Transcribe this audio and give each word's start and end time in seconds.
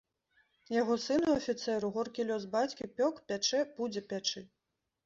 Яго 0.75 0.95
сыну, 1.03 1.35
афіцэру, 1.41 1.91
горкі 1.99 2.27
лёс 2.33 2.51
бацькі 2.57 2.91
пёк, 2.99 3.21
пячэ, 3.29 3.65
будзе 3.79 4.09
пячы. 4.13 4.47